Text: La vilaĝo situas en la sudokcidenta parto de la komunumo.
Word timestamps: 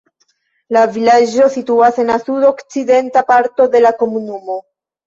La 0.77 0.81
vilaĝo 0.95 1.51
situas 1.57 2.01
en 2.05 2.11
la 2.13 2.17
sudokcidenta 2.25 3.25
parto 3.33 3.71
de 3.77 3.85
la 3.89 3.97
komunumo. 4.03 4.63